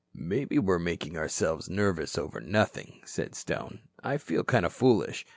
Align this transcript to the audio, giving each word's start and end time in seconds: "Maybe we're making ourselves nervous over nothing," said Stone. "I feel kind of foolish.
"Maybe 0.15 0.57
we're 0.57 0.79
making 0.79 1.15
ourselves 1.15 1.69
nervous 1.69 2.17
over 2.17 2.39
nothing," 2.41 3.01
said 3.05 3.35
Stone. 3.35 3.81
"I 4.03 4.17
feel 4.17 4.43
kind 4.43 4.65
of 4.65 4.73
foolish. 4.73 5.27